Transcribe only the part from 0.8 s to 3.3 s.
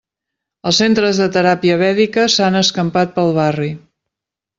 centres de teràpia vèdica s'han escampat